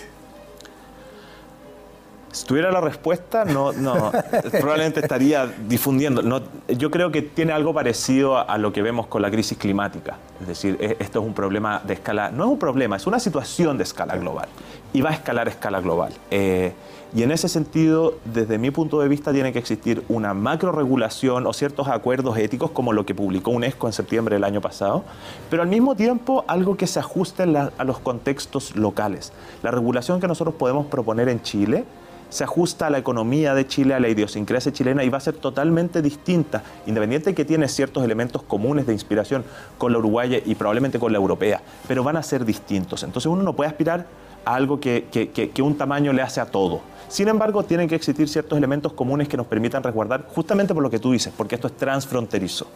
Si 2.33 2.45
tuviera 2.45 2.69
la 2.69 2.81
respuesta, 2.81 3.45
no, 3.45 3.71
no 3.71 4.11
probablemente 4.51 4.99
estaría 4.99 5.47
difundiendo. 5.67 6.21
No, 6.21 6.41
yo 6.67 6.91
creo 6.91 7.09
que 7.09 7.21
tiene 7.21 7.53
algo 7.53 7.73
parecido 7.73 8.37
a, 8.37 8.57
lo 8.57 8.73
que 8.73 8.81
vemos 8.81 9.07
con 9.07 9.21
la 9.21 9.31
crisis 9.31 9.57
climática. 9.57 10.17
Es 10.41 10.47
decir, 10.47 10.77
e, 10.81 10.97
esto 10.99 11.21
es 11.21 11.25
un 11.25 11.33
problema 11.33 11.81
de 11.85 11.93
escala, 11.93 12.29
no 12.29 12.43
es 12.43 12.49
un 12.51 12.59
problema, 12.59 12.97
es 12.97 13.07
una 13.07 13.19
situación 13.19 13.77
de 13.77 13.83
escala 13.83 14.17
global 14.17 14.49
y 14.91 15.01
va 15.01 15.11
a 15.11 15.13
escalar 15.13 15.47
a 15.47 15.51
escala 15.51 15.79
global. 15.79 16.13
Eh, 16.29 16.73
y 17.15 17.23
en 17.23 17.31
ese 17.31 17.47
sentido, 17.47 18.15
desde 18.25 18.57
mi 18.57 18.69
punto 18.69 18.99
de 18.99 19.07
vista, 19.07 19.31
tiene 19.31 19.53
que 19.53 19.59
existir 19.59 20.03
una 20.09 20.33
macroregulación 20.33 21.47
o 21.47 21.53
ciertos 21.53 21.87
acuerdos 21.87 22.37
éticos, 22.37 22.71
como 22.71 22.91
lo 22.91 23.05
que 23.05 23.15
publicó 23.15 23.51
UNESCO 23.51 23.87
en 23.87 23.93
septiembre 23.93 24.35
del 24.35 24.43
año 24.43 24.61
pasado, 24.61 25.03
pero 25.49 25.63
al 25.63 25.69
mismo 25.69 25.95
tiempo 25.95 26.43
algo 26.47 26.75
que 26.75 26.85
se 26.85 26.99
ajuste 26.99 27.43
a 27.43 27.83
los 27.83 27.99
contextos 27.99 28.75
locales. 28.75 29.31
La 29.63 29.71
regulación 29.71 30.19
que 30.19 30.27
nosotros 30.27 30.55
podemos 30.55 30.87
proponer 30.87 31.29
en 31.29 31.41
Chile 31.41 31.85
se 32.29 32.43
ajusta 32.43 32.87
a 32.87 32.89
la 32.89 32.97
economía 32.97 33.53
de 33.53 33.65
Chile, 33.67 33.93
a 33.93 33.99
la 33.99 34.09
idiosincrasia 34.09 34.73
chilena 34.73 35.03
y 35.03 35.09
va 35.09 35.17
a 35.17 35.21
ser 35.21 35.35
totalmente 35.35 36.01
distinta, 36.01 36.61
independiente 36.85 37.29
de 37.29 37.35
que 37.35 37.45
tiene 37.45 37.67
ciertos 37.67 38.03
elementos 38.03 38.43
comunes 38.43 38.85
de 38.85 38.93
inspiración 38.93 39.45
con 39.77 39.93
la 39.93 39.99
uruguaya 39.99 40.39
y 40.43 40.55
probablemente 40.55 40.99
con 40.99 41.11
la 41.11 41.17
europea, 41.17 41.61
pero 41.87 42.03
van 42.03 42.17
a 42.17 42.23
ser 42.23 42.43
distintos. 42.43 43.03
Entonces 43.03 43.27
uno 43.27 43.43
no 43.43 43.55
puede 43.55 43.69
aspirar 43.69 44.07
algo 44.53 44.79
que, 44.79 45.05
que 45.09 45.61
un 45.61 45.77
tamaño 45.77 46.13
le 46.13 46.21
hace 46.21 46.41
a 46.41 46.45
todo. 46.45 46.81
Sin 47.07 47.27
embargo, 47.29 47.63
tienen 47.63 47.87
que 47.87 47.95
existir 47.95 48.27
ciertos 48.27 48.57
elementos 48.57 48.93
comunes 48.93 49.27
que 49.27 49.37
nos 49.37 49.47
permitan 49.47 49.81
resguardar, 49.81 50.25
justamente 50.33 50.73
por 50.73 50.83
lo 50.83 50.89
que 50.89 50.99
tú 50.99 51.11
dices, 51.11 51.33
porque 51.35 51.55
esto 51.55 51.67
es 51.67 51.77
transfronterizo. 51.77 52.67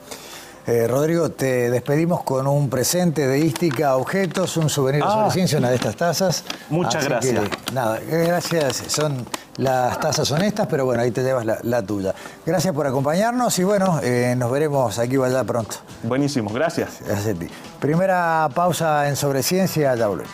Eh, 0.67 0.87
Rodrigo, 0.87 1.31
te 1.31 1.71
despedimos 1.71 2.23
con 2.23 2.45
un 2.45 2.69
presente 2.69 3.27
de 3.27 3.39
Ística 3.39 3.95
Objetos, 3.95 4.57
un 4.57 4.69
souvenir 4.69 5.01
de 5.01 5.09
ah. 5.09 5.29
ciencia, 5.31 5.57
una 5.57 5.69
de 5.69 5.75
estas 5.75 5.95
tazas. 5.95 6.43
Muchas 6.69 7.03
gracias. 7.03 7.43
nada, 7.73 7.99
gracias. 8.07 8.83
Son, 8.87 9.25
las 9.57 9.99
tazas 9.99 10.31
honestas, 10.31 10.67
pero 10.69 10.85
bueno, 10.85 11.01
ahí 11.01 11.11
te 11.11 11.23
llevas 11.23 11.45
la, 11.45 11.81
tuya. 11.81 12.13
Gracias 12.45 12.73
por 12.73 12.87
acompañarnos 12.87 13.57
y 13.59 13.63
bueno, 13.63 13.99
eh, 14.01 14.33
nos 14.37 14.49
veremos 14.51 14.97
aquí 14.97 15.17
o 15.17 15.23
allá 15.23 15.43
pronto. 15.43 15.75
Buenísimo, 16.03 16.51
gracias. 16.51 16.99
Gracias 17.05 17.35
a 17.35 17.39
ti. 17.39 17.47
Primera 17.79 18.47
pausa 18.53 19.09
en 19.09 19.15
Sobre 19.15 19.43
Ciencia, 19.43 19.93
ya 19.95 20.07
volvemos. 20.07 20.31